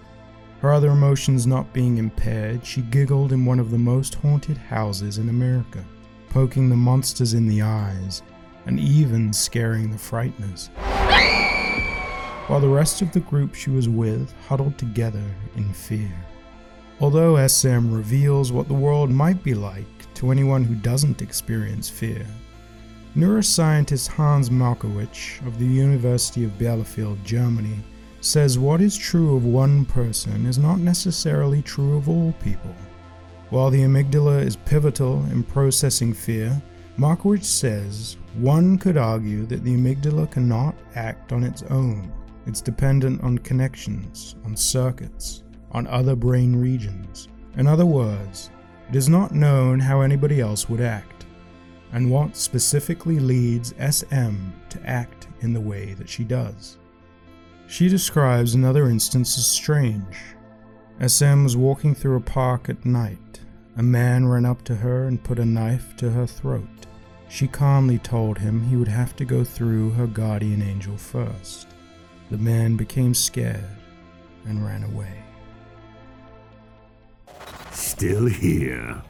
Her 0.62 0.74
other 0.74 0.90
emotions 0.90 1.46
not 1.46 1.74
being 1.74 1.98
impaired, 1.98 2.66
she 2.66 2.82
giggled 2.82 3.32
in 3.32 3.46
one 3.46 3.60
of 3.60 3.72
the 3.72 3.78
most 3.78 4.16
haunted 4.16 4.58
houses 4.58 5.18
in 5.18 5.30
America, 5.30 5.86
poking 6.30 6.70
the 6.70 6.76
monsters 6.76 7.34
in 7.34 7.48
the 7.48 7.62
eyes 7.62 8.24
and 8.66 8.80
even 8.80 9.32
scaring 9.32 9.92
the 9.92 9.98
frighteners. 9.98 10.70
While 12.48 12.60
the 12.60 12.68
rest 12.68 13.02
of 13.02 13.12
the 13.12 13.20
group 13.22 13.56
she 13.56 13.70
was 13.70 13.90
with 13.90 14.34
huddled 14.48 14.78
together 14.78 15.24
in 15.56 15.74
fear. 15.74 16.14
Although 17.00 17.46
SM 17.46 17.94
reveals 17.94 18.52
what 18.52 18.68
the 18.68 18.74
world 18.74 19.10
might 19.10 19.44
be 19.44 19.54
like 19.54 20.14
to 20.16 20.32
anyone 20.32 20.64
who 20.64 20.76
doesn't 20.76 21.22
experience 21.22 21.90
fear, 21.90 22.26
neuroscientist 23.16 24.10
Hans 24.10 24.50
Malkowitsch 24.50 25.40
of 25.48 25.58
the 25.58 25.66
University 25.66 26.44
of 26.44 26.52
Bielefeld, 26.58 27.24
Germany, 27.24 27.78
says 28.20 28.60
what 28.60 28.82
is 28.82 28.98
true 28.98 29.38
of 29.38 29.46
one 29.46 29.86
person 29.86 30.46
is 30.46 30.58
not 30.58 30.80
necessarily 30.80 31.62
true 31.62 31.96
of 31.96 32.10
all 32.10 32.34
people. 32.44 32.76
While 33.52 33.70
the 33.70 33.84
amygdala 33.84 34.42
is 34.44 34.58
pivotal 34.58 35.24
in 35.32 35.44
processing 35.44 36.14
fear, 36.14 36.62
Markowitz 36.98 37.48
says 37.48 38.18
one 38.34 38.78
could 38.78 38.98
argue 38.98 39.46
that 39.46 39.64
the 39.64 39.76
amygdala 39.76 40.30
cannot 40.30 40.76
act 40.96 41.32
on 41.32 41.46
its 41.46 41.64
own. 41.70 42.12
It's 42.48 42.60
dependent 42.60 43.24
on 43.24 43.38
connections, 43.38 44.36
on 44.44 44.58
circuits, 44.58 45.44
on 45.72 45.88
other 45.88 46.18
brain 46.18 46.54
regions. 46.54 47.30
In 47.56 47.66
other 47.66 47.86
words, 47.86 48.50
it 48.90 48.96
is 48.98 49.08
not 49.08 49.34
known 49.34 49.80
how 49.80 50.02
anybody 50.02 50.42
else 50.42 50.68
would 50.68 50.82
act, 50.82 51.15
and 51.96 52.12
what 52.12 52.36
specifically 52.36 53.22
leads 53.22 53.74
SM 53.80 54.36
to 54.68 54.80
act 54.84 55.30
in 55.40 55.54
the 55.54 55.62
way 55.62 55.94
that 55.94 56.10
she 56.10 56.26
does. 56.26 56.78
She 57.68 57.88
describes 57.88 58.54
another 58.54 58.90
instance 58.90 59.38
as 59.38 59.48
strange. 59.48 60.18
SM 61.08 61.46
was 61.46 61.56
walking 61.56 61.96
through 61.96 62.18
a 62.18 62.22
park 62.22 62.68
at 62.68 62.86
night. 62.86 63.40
A 63.78 63.84
man 63.84 64.28
ran 64.28 64.46
up 64.46 64.62
to 64.66 64.76
her 64.76 65.08
and 65.08 65.24
put 65.24 65.40
a 65.40 65.46
knife 65.46 65.96
to 65.96 66.10
her 66.10 66.28
throat. 66.28 66.86
She 67.30 67.48
calmly 67.48 67.98
told 67.98 68.40
him 68.40 68.64
he 68.64 68.76
would 68.76 68.90
have 68.90 69.16
to 69.16 69.24
go 69.24 69.46
through 69.46 69.92
her 69.92 70.06
guardian 70.06 70.62
angel 70.62 70.98
first. 70.98 71.68
The 72.30 72.38
man 72.38 72.76
became 72.76 73.14
scared 73.14 73.64
and 74.46 74.66
ran 74.66 74.84
away. 74.84 75.24
Still 77.72 78.26
here. 78.26 79.02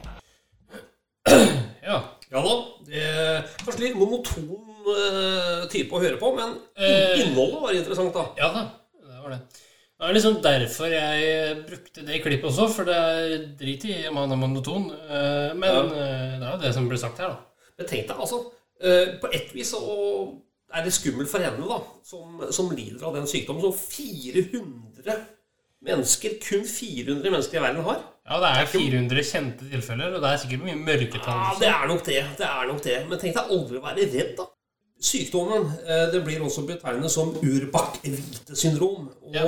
Ja. 1.82 2.10
Ja 2.30 2.42
da. 2.42 2.75
Er 2.92 3.46
kanskje 3.64 3.82
litt 3.88 3.96
monoton 3.98 4.50
eh, 4.92 5.64
type 5.72 5.94
å 5.96 6.02
høre 6.02 6.18
på, 6.20 6.32
men 6.36 6.54
Eh. 6.76 7.20
innholdet 7.24 7.62
var 7.62 7.72
interessant, 7.74 8.12
da. 8.14 8.26
Ja 8.38 8.52
da, 8.54 8.62
det 9.02 9.22
var 9.22 9.30
det. 9.34 9.40
Det 9.96 10.04
er 10.06 10.12
liksom 10.12 10.34
derfor 10.44 10.92
jeg 10.92 11.54
brukte 11.66 12.02
det 12.06 12.18
klippet 12.22 12.50
også, 12.50 12.66
for 12.68 12.84
det 12.84 12.96
er 12.96 13.46
drit 13.56 13.84
i 13.88 13.94
om 14.10 14.18
han 14.20 14.32
er 14.32 14.36
monoton. 14.42 14.90
eh, 14.92 15.54
Men 15.56 15.88
eh, 15.90 16.36
det 16.38 16.44
er 16.46 16.52
jo 16.52 16.62
det 16.66 16.74
som 16.76 16.88
ble 16.88 16.98
sagt 17.00 17.18
her, 17.18 17.32
da. 17.32 17.64
Men 17.78 17.86
tenk 17.88 18.06
deg, 18.08 18.16
altså 18.20 18.42
eh, 18.80 19.16
På 19.20 19.30
ett 19.32 19.50
vis 19.56 19.70
så 19.72 19.80
er 20.76 20.84
det 20.84 20.92
skummelt 20.92 21.30
for 21.30 21.38
henne, 21.40 21.64
da, 21.66 21.80
som, 22.04 22.42
som 22.52 22.70
lider 22.76 23.02
av 23.06 23.14
den 23.16 23.26
sykdommen 23.30 23.62
som 23.62 23.72
400 23.72 25.16
mennesker, 25.86 26.36
kun 26.42 26.64
400 26.68 27.30
mennesker 27.32 27.58
i 27.58 27.62
verden 27.64 27.84
har. 27.86 28.02
Ja, 28.26 28.40
det 28.42 28.50
er 28.58 28.66
400 28.72 29.22
kjente 29.28 29.68
tilfeller, 29.70 30.16
og 30.16 30.22
det 30.24 30.30
er 30.32 30.40
sikkert 30.42 30.64
mye 30.66 30.76
mørketall. 30.82 31.40
Ja, 31.46 31.54
det 31.60 31.68
er 31.70 31.86
nok 31.92 32.04
det. 32.06 32.20
det 32.40 32.46
er 32.50 32.66
nok 32.72 32.82
det. 32.82 32.96
Men 33.08 33.20
tenk 33.22 33.36
deg 33.38 33.52
aldri 33.56 33.78
å 33.78 33.84
være 33.86 34.06
redd, 34.12 34.32
da. 34.40 34.46
Sykdommen 35.06 35.66
eh, 35.84 36.06
det 36.10 36.22
blir 36.24 36.40
også 36.42 36.62
betegnet 36.66 37.12
som 37.12 37.34
Urbach-Hvite-syndrom. 37.44 39.08
Og 39.28 39.34
Ja. 39.34 39.44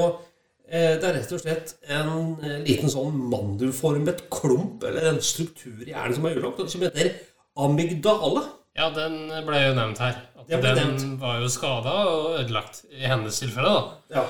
eh, 0.68 0.97
det 1.00 1.04
er 1.09 1.14
rett 1.16 1.33
og 1.33 1.40
slett 1.40 1.75
en 1.88 2.37
eh, 2.45 2.59
liten 2.66 2.90
sånn 2.92 3.16
mandelformet 3.33 4.26
klump, 4.30 4.85
eller 4.85 5.09
en 5.14 5.21
struktur 5.25 5.80
i 5.87 5.90
hjernen 5.92 6.14
som 6.14 6.26
er 6.28 6.37
ødelagt, 6.37 6.71
som 6.71 6.80
heter 6.85 7.14
amygdale. 7.59 8.45
Ja, 8.78 8.90
den 8.95 9.16
ble 9.47 9.62
jo 9.64 9.75
nevnt 9.75 9.99
her. 9.99 10.21
Den 10.49 10.62
nevnt. 10.62 11.21
var 11.21 11.40
jo 11.42 11.49
skada 11.49 11.97
og 12.09 12.38
ødelagt 12.40 12.85
i 12.92 13.02
hennes 13.11 13.40
tilfelle, 13.40 13.68
da. 13.68 14.21
Ja. 14.21 14.26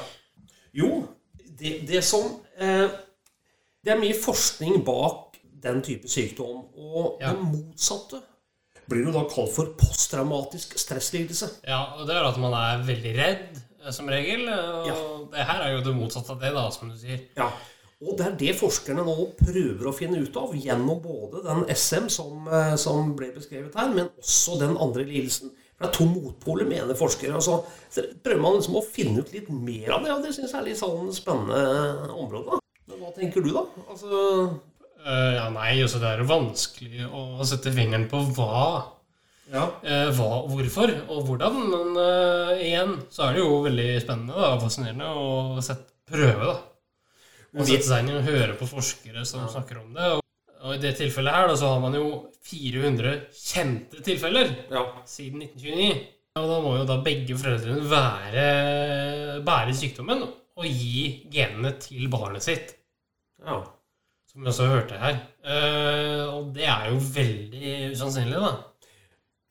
Jo, 0.75 1.09
det, 1.59 1.87
det 1.89 2.03
som 2.05 2.25
eh, 2.59 2.89
Det 3.85 3.93
er 3.95 4.01
mye 4.01 4.17
forskning 4.19 4.81
bak 4.87 5.39
den 5.63 5.81
type 5.83 6.09
sykdom. 6.11 6.65
Og 6.77 7.19
Ja. 7.21 7.33
det 7.33 7.39
motsatte 7.43 8.21
blir 8.89 9.05
jo 9.07 9.13
da 9.13 9.25
kalt 9.29 9.53
for 9.55 9.73
posttraumatisk 9.79 10.79
stresslidelse. 10.81 11.49
Ja, 11.67 11.83
og 11.99 12.07
det 12.09 12.17
er 12.17 12.25
at 12.29 12.39
man 12.41 12.55
er 12.57 12.85
veldig 12.87 13.15
redd, 13.19 13.59
eh, 13.85 13.91
som 13.93 14.09
regel. 14.09 14.49
Og 14.49 14.87
Ja. 14.87 14.95
det 15.33 15.47
her 15.47 15.63
er 15.63 15.73
jo 15.77 15.85
det 15.85 15.97
motsatte 15.97 16.31
av 16.31 16.41
det, 16.41 16.53
da, 16.55 16.71
som 16.71 16.89
du 16.91 16.97
sier. 16.97 17.21
Ja, 17.37 17.51
og 18.01 18.17
det 18.19 18.27
er 18.27 18.37
det 18.37 18.55
forskerne 18.57 19.05
nå 19.05 19.17
prøver 19.39 19.89
å 19.91 19.95
finne 19.95 20.21
ut 20.23 20.37
av 20.37 20.55
gjennom 20.55 21.03
både 21.03 21.43
den 21.45 21.65
SM 21.75 22.09
som, 22.09 22.47
eh, 22.49 22.77
som 22.77 23.15
ble 23.17 23.33
beskrevet 23.35 23.75
her, 23.75 23.89
men 23.95 24.09
også 24.19 24.59
den 24.61 24.77
andre 24.77 25.05
lidelsen. 25.05 25.51
Det 25.79 25.87
er 25.87 25.93
to 25.95 26.09
motpoler, 26.11 26.67
mener 26.67 26.99
forskere. 26.99 27.39
og 27.39 27.45
så 27.45 27.61
prøver 28.25 28.41
man 28.43 28.57
liksom 28.57 28.81
å 28.81 28.83
finne 28.83 29.23
ut 29.23 29.31
litt 29.35 29.51
mer 29.53 29.95
av 29.95 30.03
det, 30.03 30.15
og 30.15 30.25
det 30.25 30.33
syns 30.35 30.51
jeg 30.51 30.59
er 30.59 30.67
litt 30.67 30.81
sånn 30.81 31.13
spennende 31.15 32.11
område. 32.11 32.59
Men 32.89 33.03
hva 33.05 33.13
tenker 33.15 33.45
du, 33.45 33.53
da? 33.55 33.63
Altså, 33.87 34.23
uh, 35.05 35.33
ja, 35.37 35.47
nei, 35.55 35.77
altså 35.85 36.01
det 36.03 36.11
er 36.11 36.23
jo 36.25 36.31
vanskelig 36.33 37.07
å 37.07 37.47
sette 37.47 37.75
fingeren 37.77 38.09
på 38.11 38.25
hva, 38.35 38.65
ja. 39.53 39.69
Uh, 39.85 40.11
hva 40.19 40.43
hvorfor 40.51 40.93
og 41.07 41.29
hvordan. 41.29 41.61
Men 41.71 41.95
uh, 41.95 42.57
igjen 42.59 42.97
så 43.15 43.29
er 43.29 43.39
det 43.39 43.45
jo 43.45 43.63
veldig 43.69 43.91
spennende 44.03 44.35
da, 44.35 44.51
og 44.57 44.65
fascinerende 44.67 45.13
å 45.15 45.63
sette, 45.63 45.93
prøve, 46.09 46.43
da. 46.43 46.57
Og 47.55 47.69
sette 47.69 47.87
seg 47.87 48.03
inn 48.03 48.19
og 48.19 48.27
høre 48.27 48.59
på 48.59 48.67
forskere 48.69 49.23
som 49.29 49.47
snakker 49.49 49.79
om 49.81 49.95
det. 49.95 50.17
Og, 50.65 50.75
i 50.75 50.81
det 50.83 50.95
tilfellet 50.99 51.35
her 51.35 51.49
da, 51.51 51.57
så 51.59 51.73
har 51.73 51.83
man 51.83 51.95
jo 51.95 52.07
400 52.49 53.15
kjente 53.35 54.03
tilfeller 54.05 54.51
ja. 54.73 54.85
siden 55.07 55.45
1929. 55.47 56.07
Og 56.39 56.51
da 56.51 56.59
må 56.63 56.75
jo 56.77 56.87
da 56.87 56.99
begge 57.03 57.37
foreldrene 57.39 57.87
være, 57.91 58.45
bære 59.47 59.75
sykdommen 59.75 60.23
og 60.29 60.67
gi 60.67 61.29
genene 61.33 61.75
til 61.83 62.09
barnet 62.13 62.47
sitt. 62.47 62.77
ja. 63.47 63.63
Som 64.29 64.43
vi 64.45 64.51
også 64.51 64.67
hørte 64.69 64.99
her. 65.01 65.15
Eh, 65.41 66.25
og 66.29 66.51
det 66.53 66.67
er 66.69 66.91
jo 66.91 66.99
veldig 67.15 67.71
usannsynlig, 67.95 68.43
da. 68.43 68.51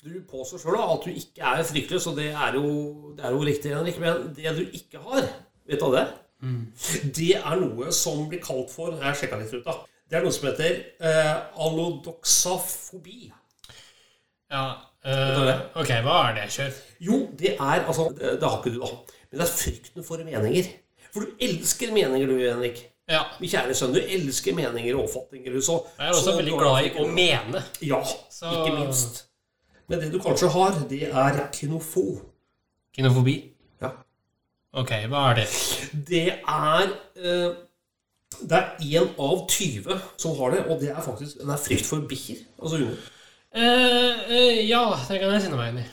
Du 0.06 0.20
påstår 0.30 0.62
sjøl 0.62 0.78
at 0.78 1.08
du 1.08 1.10
ikke 1.10 1.42
er 1.50 1.64
fryktløs, 1.66 2.06
og 2.12 2.20
det 2.20 2.28
er 2.30 2.60
jo, 2.60 2.68
det 3.18 3.26
er 3.26 3.34
jo 3.34 3.42
riktig, 3.48 3.74
Henrik. 3.74 3.98
Men 4.00 4.30
det 4.38 4.54
du 4.54 4.62
ikke 4.70 5.02
har, 5.02 5.26
vet 5.66 5.82
du 5.82 5.88
hva 5.88 5.96
det 5.96 6.04
er? 6.04 6.12
Det 7.18 7.32
er 7.40 7.64
noe 7.64 7.90
som 7.96 8.28
blir 8.30 8.44
kalt 8.44 8.70
for 8.70 8.94
Jeg 9.02 9.18
sjekka 9.18 9.40
litt 9.42 9.56
ut, 9.58 9.66
da. 9.66 9.80
Det 10.08 10.18
er 10.18 10.24
noe 10.24 10.32
som 10.32 10.48
heter 10.48 10.78
eh, 11.04 11.34
allodoxafobi. 11.66 13.32
Ja, 14.52 14.64
eh, 15.04 15.50
ok, 15.76 15.92
hva 16.06 16.18
er 16.30 16.38
det, 16.38 16.46
kjør? 16.56 16.78
Jo, 17.04 17.18
det 17.40 17.56
er 17.58 17.82
altså 17.84 18.06
Det, 18.16 18.38
har 18.44 18.60
ikke 18.62 18.76
du, 18.78 18.80
da. 18.86 18.92
Men 19.32 19.42
det 19.42 19.48
er 19.48 19.52
frykten 19.52 20.06
for 20.08 20.24
meninger. 20.24 20.70
For 21.12 21.26
du 21.26 21.44
elsker 21.44 21.92
meninger, 21.96 22.28
du, 22.30 22.38
Henrik. 22.40 22.86
Ja, 23.08 23.22
Min 23.40 23.50
kjære 23.52 23.76
sønn, 23.76 23.94
du 23.96 24.00
elsker 24.04 24.56
meninger 24.56 24.96
og 24.98 25.06
oppfatninger. 25.08 25.54
du, 25.54 25.62
Så, 25.62 25.78
jeg 26.00 26.08
er 26.08 26.16
også 26.16 26.26
så 26.32 26.38
veldig 26.40 26.56
glad 26.60 26.88
i 26.88 26.90
å 27.00 27.06
mene. 27.12 27.64
Ja, 27.82 28.02
Så- 28.32 28.52
ikke 28.52 28.76
minst. 28.80 29.24
Men 29.88 30.00
det 30.02 30.12
du 30.12 30.20
kanskje 30.20 30.50
har, 30.52 30.72
det 30.90 31.04
er 31.12 31.38
kinofo. 31.54 32.20
Kinofobi. 32.96 33.38
Ja. 33.82 33.92
Ok, 34.74 34.92
hva 35.08 35.30
er 35.32 35.36
det? 35.36 35.48
Det 36.10 36.26
er 36.44 36.90
eh, 37.16 37.54
Det 38.38 38.58
er 38.58 38.82
én 38.84 39.14
av 39.18 39.46
20 39.50 40.02
som 40.20 40.36
har 40.38 40.54
det, 40.54 40.66
og 40.68 40.82
det 40.82 40.92
er 40.92 41.04
faktisk 41.04 41.40
det 41.40 41.54
er 41.54 41.62
frykt 41.62 41.88
for 41.88 42.10
bikkjer. 42.10 42.42
Altså 42.62 42.82
hunder. 42.82 43.06
Eh, 43.58 44.26
eh, 44.28 44.60
ja, 44.68 44.84
det 45.08 45.22
kan 45.22 45.32
jeg 45.34 45.48
kjenne 45.48 45.60
meg 45.60 45.72
inn 45.72 45.86
i. 45.86 45.88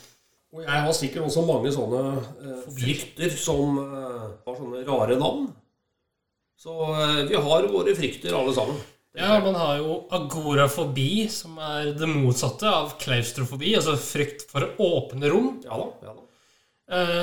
Og 0.55 0.63
jeg 0.63 0.83
har 0.87 0.95
sikkert 0.95 1.27
også 1.27 1.43
mange 1.49 1.71
sånne 1.75 2.01
eh, 2.15 2.59
frykter 2.77 3.33
som 3.39 3.79
eh, 3.83 4.27
har 4.47 4.59
sånne 4.59 4.83
rare 4.87 5.17
navn. 5.19 5.49
Så 6.61 6.75
eh, 6.95 7.23
vi 7.31 7.41
har 7.47 7.71
våre 7.73 7.95
frykter 7.99 8.37
alle 8.39 8.55
sammen. 8.55 8.79
Ja, 9.19 9.39
man 9.43 9.55
har 9.59 9.79
jo 9.79 9.97
agorafobi, 10.15 11.27
som 11.31 11.59
er 11.63 11.93
det 11.99 12.07
motsatte 12.11 12.67
av 12.67 12.97
klaustrofobi, 13.03 13.77
altså 13.79 13.95
frykt 13.99 14.47
for 14.51 14.67
åpne 14.83 15.31
rom. 15.31 15.51
Ja 15.67 15.79
da. 15.79 15.89
ja 16.03 16.15
da. 16.15 16.23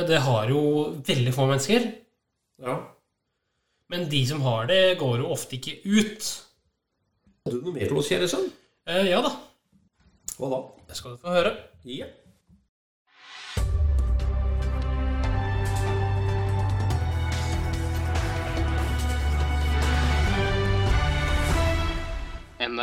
Det 0.07 0.19
har 0.25 0.47
jo 0.49 0.61
veldig 1.05 1.33
få 1.35 1.47
mennesker. 1.49 1.89
Ja. 2.63 2.77
Men 3.91 4.09
de 4.09 4.21
som 4.27 4.41
har 4.41 4.65
det, 4.69 4.97
går 4.99 5.17
jo 5.19 5.31
ofte 5.35 5.57
ikke 5.57 5.73
ut. 5.83 6.27
Hadde 7.43 7.57
du 7.57 7.65
noe 7.65 7.73
mer 7.75 7.89
til 7.89 7.97
oss, 7.99 8.07
kjære 8.07 8.29
sønn? 8.31 8.47
Eh, 8.87 9.09
ja 9.11 9.19
da, 9.25 9.33
Hva 10.37 10.49
da? 10.53 10.59
det 10.87 10.95
skal 10.99 11.17
du 11.17 11.19
få 11.25 11.33
høre. 11.35 11.51
Ja. 11.83 12.07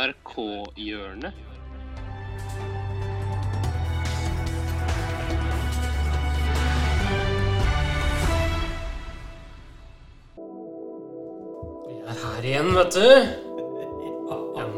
NRK-hjørnet. 0.09 1.48
Vi 12.49 12.55
er 12.57 12.63
igjen, 12.63 12.73
vet 12.73 12.95
du. 12.97 13.05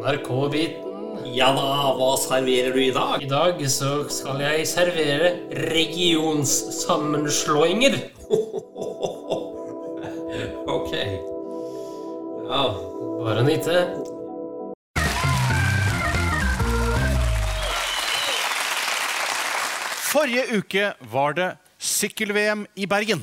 NRK-biten. 0.04 1.24
Ja 1.32 1.56
da, 1.56 1.96
hva 1.96 2.20
serverer 2.20 2.76
du 2.76 2.84
i 2.84 2.92
dag? 2.92 3.24
I 3.24 3.32
dag 3.32 3.56
så 3.72 4.04
skal 4.12 4.44
jeg 4.44 4.68
servere 4.68 5.48
regionssammenslåinger. 5.72 7.96
Ok. 10.72 10.94
Ja. 12.50 12.64
Bare 13.24 13.44
nyte. 13.48 13.76
Forrige 20.12 20.44
uke 20.60 20.86
var 21.12 21.32
det 21.40 21.50
sykkel-VM 21.80 22.66
i 22.76 22.86
Bergen. 22.92 23.22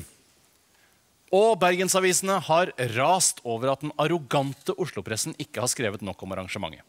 Og 1.35 1.59
bergensavisene 1.61 2.39
har 2.47 2.71
rast 2.95 3.43
over 3.45 3.73
at 3.73 3.83
den 3.83 3.93
arrogante 4.01 4.73
Oslo-pressen 4.81 5.35
ikke 5.37 5.61
har 5.61 5.69
skrevet 5.69 6.01
nok 6.05 6.23
om 6.25 6.33
arrangementet. 6.33 6.85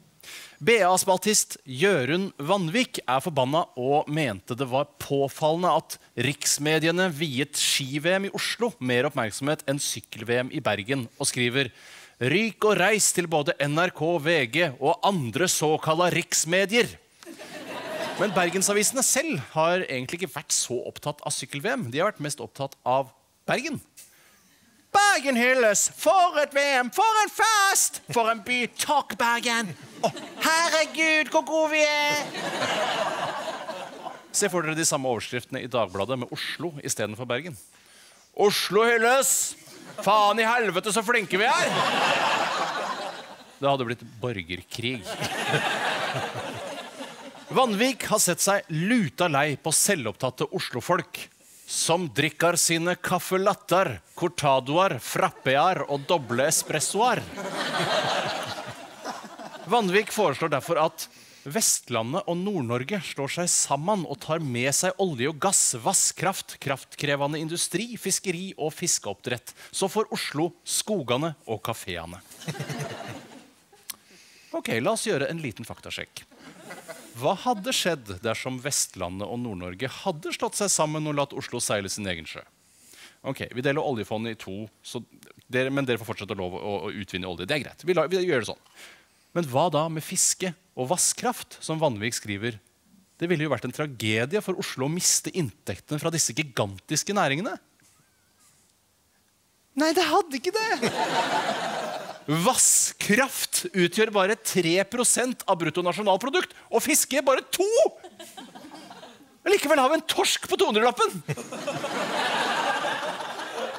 BA-spaltist 0.60 1.56
Jørund 1.64 2.34
Vanvik 2.36 3.00
er 3.02 3.22
forbanna 3.24 3.64
og 3.80 4.08
mente 4.12 4.54
det 4.56 4.68
var 4.68 4.90
påfallende 5.00 5.72
at 5.80 5.96
riksmediene 6.28 7.08
viet 7.16 7.56
ski-VM 7.56 8.28
i 8.28 8.32
Oslo 8.36 8.68
mer 8.84 9.08
oppmerksomhet 9.08 9.64
enn 9.70 9.80
sykkel-VM 9.80 10.52
i 10.52 10.60
Bergen, 10.64 11.06
og 11.16 11.30
skriver 11.30 11.72
Ryk 12.20 12.66
og 12.68 12.76
reis 12.76 13.08
til 13.16 13.30
både 13.32 13.56
NRK, 13.64 14.02
VG 14.20 14.58
og 14.76 15.00
andre 15.08 15.48
såkalla 15.48 16.10
riksmedier. 16.12 16.90
Men 18.20 18.34
bergensavisene 18.36 19.00
selv 19.00 19.40
har 19.54 19.86
egentlig 19.86 20.20
ikke 20.20 20.34
vært 20.34 20.52
så 20.52 20.76
opptatt 20.90 21.24
av 21.24 21.32
sykkel-VM. 21.32 21.88
De 21.88 22.02
har 22.02 22.10
vært 22.10 22.20
mest 22.20 22.44
opptatt 22.44 22.76
av 22.84 23.08
Bergen. 23.48 23.80
Bergen 24.90 25.36
hylles! 25.38 25.86
For 25.96 26.38
et 26.42 26.54
VM! 26.54 26.90
For 26.94 27.22
en 27.22 27.30
fest! 27.32 28.00
For 28.10 28.30
en 28.30 28.42
by! 28.46 28.64
Takk, 28.78 29.14
Bergen! 29.18 29.70
Oh, 30.02 30.12
herregud, 30.42 31.30
hvor 31.30 31.44
gode 31.46 31.70
vi 31.74 31.82
er! 31.84 32.24
Se 34.34 34.50
for 34.50 34.66
dere 34.66 34.78
de 34.78 34.86
samme 34.86 35.10
overskriftene 35.10 35.62
i 35.62 35.70
Dagbladet 35.70 36.18
med 36.22 36.34
Oslo 36.34 36.72
istedenfor 36.82 37.28
Bergen. 37.30 37.58
Oslo 38.34 38.86
hylles! 38.86 39.54
Faen 40.00 40.40
i 40.40 40.46
helvete, 40.48 40.94
så 40.94 41.02
flinke 41.04 41.38
vi 41.38 41.46
er! 41.46 41.74
Det 43.60 43.68
hadde 43.68 43.86
blitt 43.86 44.06
borgerkrig. 44.22 45.02
Vanvik 47.50 48.06
har 48.08 48.22
sett 48.22 48.40
seg 48.40 48.70
luta 48.72 49.28
lei 49.28 49.58
på 49.60 49.72
selvopptatte 49.74 50.46
Oslo-folk 50.56 51.18
som 51.70 52.08
drikker 52.14 52.56
sine 52.58 52.96
caffelatter, 52.98 54.00
cortadoer, 54.18 54.96
frappear 54.98 55.84
og 55.86 56.02
doble 56.10 56.48
espressoer. 56.50 57.22
Vanvik 59.70 60.10
foreslår 60.10 60.50
derfor 60.50 60.80
at 60.82 61.06
Vestlandet 61.46 62.26
og 62.28 62.36
Nord-Norge 62.36 62.98
slår 63.06 63.30
seg 63.36 63.46
sammen 63.54 64.02
og 64.02 64.18
tar 64.26 64.42
med 64.42 64.74
seg 64.76 64.98
olje 65.00 65.30
og 65.30 65.38
gass, 65.40 65.62
vasskraft, 65.80 66.58
kraftkrevende 66.60 67.38
industri, 67.40 67.94
fiskeri 67.96 68.50
og 68.58 68.74
fiskeoppdrett. 68.74 69.54
Så 69.70 69.88
får 69.88 70.10
Oslo 70.12 70.50
skogene 70.66 71.32
og 71.46 71.62
kafeene. 71.70 72.18
Ok, 74.58 74.74
la 74.82 74.96
oss 74.98 75.06
gjøre 75.06 75.30
en 75.30 75.38
liten 75.38 75.64
faktasjekk. 75.64 76.24
Hva 77.18 77.34
hadde 77.42 77.72
skjedd 77.74 78.12
dersom 78.22 78.60
Vestlandet 78.62 79.26
og 79.26 79.40
Nord-Norge 79.42 79.90
hadde 80.00 80.32
slått 80.36 80.58
seg 80.60 80.70
sammen 80.72 81.08
og 81.10 81.16
latt 81.18 81.34
Oslo 81.36 81.60
seile 81.62 81.90
sin 81.90 82.08
egen 82.10 82.28
sjø? 82.28 82.44
Ok, 83.26 83.44
Vi 83.52 83.64
deler 83.64 83.84
oljefondet 83.84 84.36
i 84.36 84.40
to, 84.40 84.54
dere, 85.50 85.72
men 85.72 85.84
dere 85.84 86.00
får 86.00 86.08
fortsette 86.08 86.36
å 86.38 86.46
å, 86.46 86.72
å, 86.86 86.92
utvinne 86.94 87.28
olje. 87.28 87.44
Det 87.48 87.58
er 87.58 87.64
greit. 87.66 87.84
Vi, 87.84 87.96
la, 87.96 88.06
vi, 88.08 88.22
gjør 88.24 88.44
det 88.44 88.48
sånn. 88.48 88.62
Men 89.36 89.48
hva 89.50 89.66
da 89.72 89.84
med 89.92 90.04
fiske 90.04 90.54
og 90.72 90.88
vasskraft, 90.94 91.58
som 91.62 91.80
Vanvik 91.82 92.16
skriver? 92.16 92.56
Det 93.20 93.28
ville 93.28 93.44
jo 93.44 93.52
vært 93.52 93.66
en 93.68 93.74
tragedie 93.76 94.40
for 94.40 94.56
Oslo 94.62 94.88
å 94.88 94.92
miste 94.92 95.32
inntektene 95.36 96.00
fra 96.00 96.12
disse 96.14 96.32
gigantiske 96.32 97.12
næringene. 97.16 97.58
Nei, 99.80 99.92
det 99.96 100.06
hadde 100.08 100.40
ikke 100.40 100.54
det! 100.56 100.90
Vasskraft 102.28 103.64
utgjør 103.72 104.12
bare 104.14 104.36
3% 104.36 105.46
av 105.48 105.58
bruttonasjonalprodukt, 105.62 106.52
og 106.70 106.84
fiske 106.84 107.22
bare 107.24 107.46
2 107.54 107.66
Likevel 109.50 109.80
har 109.80 109.88
vi 109.88 109.96
en 109.96 110.04
torsk 110.04 110.44
på 110.50 110.58
200-lappen! 110.60 111.14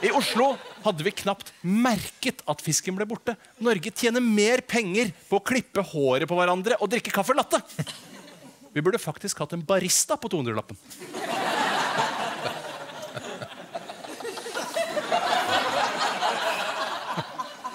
I 0.01 0.09
Oslo 0.17 0.55
hadde 0.81 1.05
vi 1.05 1.13
knapt 1.13 1.51
merket 1.61 2.41
at 2.49 2.63
fisken 2.65 2.97
ble 2.97 3.05
borte. 3.05 3.35
Norge 3.61 3.91
tjener 3.93 4.23
mer 4.25 4.63
penger 4.65 5.11
på 5.29 5.37
å 5.37 5.43
klippe 5.45 5.83
håret 5.91 6.25
på 6.27 6.39
hverandre 6.39 6.79
og 6.81 6.89
drikke 6.89 7.13
kaffe 7.13 7.37
latte. 7.37 7.61
Vi 8.73 8.81
burde 8.81 8.97
faktisk 9.01 9.43
hatt 9.43 9.53
en 9.53 9.61
barista 9.67 10.17
på 10.17 10.31
200-lappen. 10.33 10.79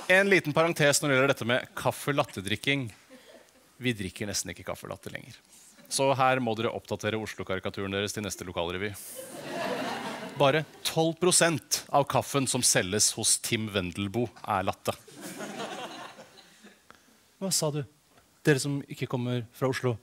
En 0.08 0.28
liten 0.30 0.54
parentes 0.54 1.00
når 1.02 1.10
det 1.10 1.14
gjelder 1.16 1.30
dette 1.32 1.46
med 1.50 1.64
kaffe 1.74 2.12
latte-drikking. 2.14 2.84
Vi 3.82 3.92
drikker 3.98 4.28
nesten 4.30 4.52
ikke 4.52 4.68
kaffe 4.68 4.86
latte 4.86 5.10
lenger. 5.10 5.34
Så 5.90 6.06
her 6.14 6.38
må 6.38 6.54
dere 6.54 6.70
oppdatere 6.70 7.18
Oslo-karikaturen 7.18 7.90
deres 7.90 8.14
til 8.14 8.22
neste 8.22 8.46
lokalrevy. 8.46 8.92
Bare 10.38 10.62
12% 10.86 11.80
av 11.90 12.06
kaffen 12.06 12.46
som 12.46 12.62
selges 12.62 13.10
hos 13.18 13.34
Tim 13.42 13.66
Wendelboe, 13.74 14.30
er 14.46 14.68
latte. 14.68 14.94
Hva 17.42 17.50
sa 17.50 17.72
du? 17.74 17.82
Dere 18.46 18.62
som 18.62 18.78
ikke 18.86 19.10
kommer 19.10 19.42
fra 19.58 19.72
Oslo. 19.72 19.96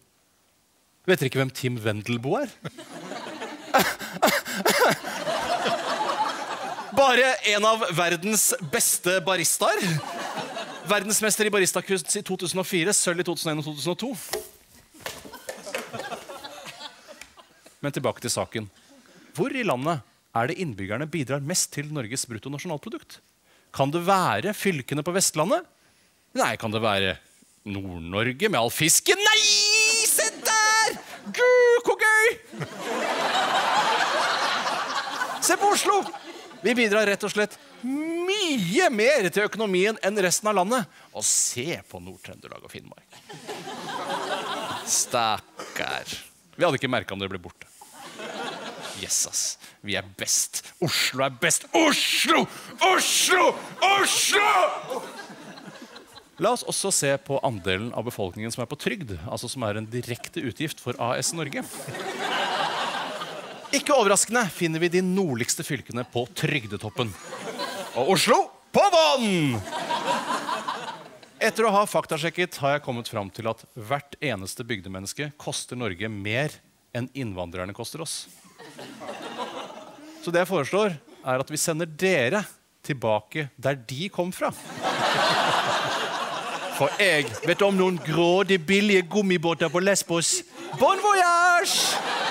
Vet 1.08 1.22
dere 1.22 1.32
ikke 1.32 1.40
hvem 1.40 1.56
Tim 1.56 1.80
Wendelboe 1.80 2.44
er? 2.44 2.52
Bare 6.94 7.34
en 7.56 7.66
av 7.66 7.82
verdens 7.98 8.52
beste 8.72 9.18
baristaer. 9.26 9.82
Verdensmester 10.86 11.48
i 11.48 11.52
baristakunst 11.54 12.18
i 12.20 12.22
2004, 12.26 12.94
sølv 12.94 13.24
i 13.24 13.26
2001 13.26 13.62
og 13.62 13.66
2002. 13.82 14.10
Men 17.84 17.96
tilbake 17.96 18.22
til 18.24 18.32
saken. 18.32 18.70
Hvor 19.34 19.56
i 19.58 19.66
landet 19.66 20.04
er 20.38 20.50
det 20.50 20.60
innbyggerne 20.62 21.10
bidrar 21.10 21.42
mest 21.42 21.72
til 21.74 21.90
Norges 21.94 22.28
bruttonasjonalprodukt? 22.30 23.18
Kan 23.74 23.90
det 23.94 24.04
være 24.06 24.54
fylkene 24.54 25.02
på 25.06 25.16
Vestlandet? 25.16 25.66
Nei, 26.38 26.54
kan 26.62 26.74
det 26.74 26.82
være 26.84 27.16
Nord-Norge 27.66 28.50
med 28.52 28.60
all 28.60 28.74
fisken? 28.74 29.18
Nei! 29.18 29.42
Se 30.10 30.30
der! 30.46 31.00
Gud, 31.34 31.88
hvor 31.88 31.98
gøy! 31.98 32.28
Se 35.44 35.58
på 35.58 35.74
Oslo! 35.74 36.04
Vi 36.64 36.76
bidrar 36.78 37.10
rett 37.10 37.24
og 37.28 37.32
slett 37.34 37.58
mye 37.84 38.88
mer 38.94 39.28
til 39.28 39.44
økonomien 39.50 39.98
enn 40.00 40.22
resten 40.24 40.48
av 40.48 40.56
landet. 40.62 40.88
Og 41.12 41.26
se 41.28 41.76
på 41.90 42.00
Nord-Trøndelag 42.00 42.64
og 42.64 42.72
Finnmark. 42.72 43.20
Stakkar. 44.88 46.08
Vi 46.56 46.64
hadde 46.64 46.80
ikke 46.80 46.92
merka 46.92 47.16
om 47.16 47.22
dere 47.22 47.34
ble 47.34 47.42
borte. 47.44 47.68
Yes, 49.04 49.26
ass. 49.28 49.44
Vi 49.84 49.98
er 50.00 50.08
best. 50.18 50.62
Oslo 50.84 51.26
er 51.26 51.36
best. 51.42 51.68
Oslo! 51.76 52.46
Oslo! 52.94 53.50
Oslo! 53.84 55.04
La 56.42 56.54
oss 56.56 56.64
også 56.66 56.90
se 56.96 57.12
på 57.28 57.38
andelen 57.46 57.92
av 57.94 58.08
befolkningen 58.08 58.52
som 58.54 58.64
er 58.64 58.70
på 58.72 58.80
trygd, 58.80 59.12
altså 59.28 59.50
som 59.52 59.66
er 59.68 59.78
en 59.78 59.90
direkte 59.90 60.42
utgift 60.42 60.80
for 60.82 60.98
AS 61.04 61.30
Norge. 61.36 61.62
Ikke 63.74 63.96
overraskende 63.96 64.44
finner 64.54 64.84
vi 64.84 64.92
de 64.94 65.02
nordligste 65.02 65.64
fylkene 65.66 66.04
på 66.06 66.28
trygdetoppen. 66.38 67.10
Og 67.98 68.12
Oslo 68.14 68.38
på 68.74 68.84
vann! 68.94 69.56
Etter 71.44 71.66
å 71.66 71.72
ha 71.74 71.82
faktasjekket 71.90 72.60
har 72.62 72.76
jeg 72.76 72.84
kommet 72.86 73.10
fram 73.10 73.32
til 73.34 73.50
at 73.50 73.64
hvert 73.74 74.14
eneste 74.22 74.64
bygdemenneske 74.68 75.32
koster 75.42 75.80
Norge 75.80 76.08
mer 76.08 76.54
enn 76.94 77.10
innvandrerne 77.18 77.74
koster 77.74 78.06
oss. 78.06 78.28
Så 80.22 80.32
det 80.32 80.44
jeg 80.44 80.52
foreslår, 80.54 80.94
er 81.26 81.42
at 81.42 81.50
vi 81.52 81.60
sender 81.60 81.90
dere 81.90 82.44
tilbake 82.86 83.50
der 83.58 83.80
de 83.90 84.08
kom 84.14 84.30
fra. 84.36 84.54
For 86.78 86.94
jeg 87.02 87.26
vet 87.42 87.66
om 87.66 87.76
noen 87.78 87.98
grådig 88.06 88.62
billige 88.66 89.04
gummibåter 89.10 89.74
på 89.74 89.82
Lesbos. 89.82 90.44
Bon 90.78 91.02
voyage! 91.02 92.23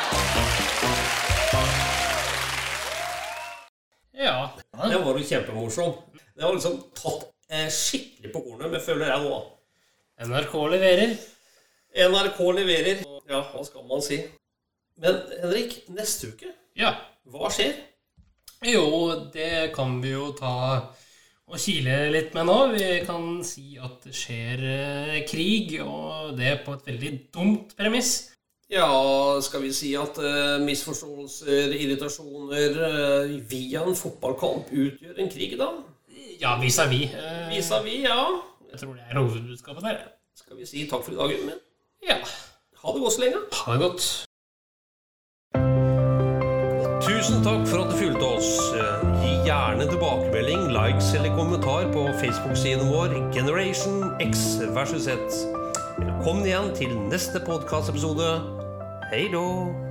Ja. 4.17 4.53
Det 4.77 4.99
var 5.03 5.19
jo 5.19 5.25
kjempemorsom. 5.25 5.95
Det 6.37 6.45
var 6.45 6.55
liksom 6.57 6.79
tatt 6.97 7.29
eh, 7.53 7.69
skikkelig 7.73 8.33
på 8.35 8.43
kornet, 8.45 8.71
men 8.73 8.81
føler 8.85 9.09
jeg 9.13 9.25
nå. 9.25 9.39
NRK 10.23 10.57
leverer. 10.75 11.15
NRK 12.11 12.41
leverer. 12.59 13.03
Ja, 13.29 13.41
hva 13.53 13.63
skal 13.67 13.87
man 13.89 14.03
si? 14.05 14.21
Men 15.03 15.23
Henrik, 15.41 15.81
neste 15.93 16.33
uke, 16.33 16.53
Ja. 16.79 16.95
hva 17.29 17.49
skjer? 17.53 17.73
Jo, 18.63 18.85
det 19.35 19.73
kan 19.75 19.97
vi 20.03 20.13
jo 20.13 20.29
ta 20.39 20.53
og 21.53 21.59
kile 21.59 22.11
litt 22.15 22.35
med 22.37 22.47
nå. 22.47 22.59
Vi 22.73 23.01
kan 23.07 23.41
si 23.45 23.75
at 23.83 24.05
det 24.07 24.15
skjer 24.17 24.63
eh, 24.69 25.17
krig, 25.29 25.75
og 25.83 26.37
det 26.39 26.61
på 26.65 26.77
et 26.77 26.87
veldig 26.93 27.13
dumt 27.35 27.75
premiss. 27.77 28.32
Ja, 28.73 29.41
skal 29.45 29.63
vi 29.67 29.73
si 29.77 29.91
at 30.01 30.17
uh, 30.17 30.63
misforståelser, 30.65 31.75
irritasjoner 31.77 32.79
uh, 32.81 33.35
via 33.51 33.83
en 33.85 33.97
fotballkamp 33.99 34.71
utgjør 34.73 35.19
en 35.21 35.29
krig, 35.29 35.59
da? 35.61 35.67
Ja, 36.41 36.55
vis-à-vis. 36.61 37.13
Eh, 37.13 37.51
Vis-à-vis, 37.53 38.07
ja. 38.09 38.17
Jeg 38.73 38.81
tror 38.81 38.95
det 38.97 39.03
er 39.11 39.19
hovedbudskapet 39.19 39.85
der. 39.85 39.99
Skal 40.37 40.57
vi 40.57 40.67
si 40.67 40.87
takk 40.91 41.05
for 41.05 41.13
i 41.13 41.19
dag, 41.19 41.29
Gutten 41.35 41.51
min? 41.51 41.61
Ja. 42.09 42.17
Ha 42.83 42.95
det 42.95 43.03
godt 43.05 43.13
så 43.13 43.21
lenge. 43.21 43.43
Ha 43.59 43.73
det 43.77 43.81
godt. 43.85 44.07
Tusen 47.05 47.45
takk 47.45 47.69
for 47.69 47.85
at 47.85 47.93
du 47.93 47.97
fulgte 48.01 48.25
oss. 48.39 48.51
Gi 49.21 49.35
gjerne 49.51 49.85
tilbakemelding, 49.93 50.65
likes 50.73 51.13
eller 51.19 51.37
kommentar 51.37 51.93
på 51.93 52.09
Facebook-siden 52.25 52.89
vår 52.89 53.19
Generation 53.37 54.09
X 54.33 54.57
versus 54.73 55.05
Z. 55.05 55.45
Velkommen 56.01 56.49
igjen 56.49 56.73
til 56.81 56.97
neste 57.13 57.45
podkastepisode. 57.47 58.62
Hei 59.13 59.29
då! 59.29 59.82